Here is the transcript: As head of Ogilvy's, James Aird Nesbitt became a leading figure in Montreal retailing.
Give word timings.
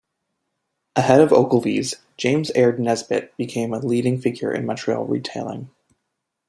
As 0.95 1.03
head 1.05 1.21
of 1.21 1.31
Ogilvy's, 1.31 1.93
James 2.17 2.49
Aird 2.55 2.79
Nesbitt 2.79 3.37
became 3.37 3.71
a 3.71 3.77
leading 3.85 4.19
figure 4.19 4.51
in 4.51 4.65
Montreal 4.65 5.05
retailing. 5.05 5.69